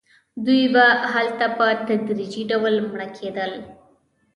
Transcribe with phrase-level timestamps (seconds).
[0.45, 3.51] دوی به هلته په تدریجي ډول مړه کېدل.